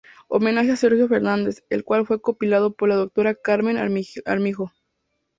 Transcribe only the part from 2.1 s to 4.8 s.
compilado por la doctora Carmen Armijo.